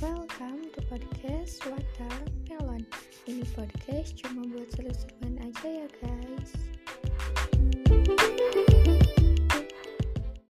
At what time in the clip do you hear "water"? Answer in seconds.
1.68-2.08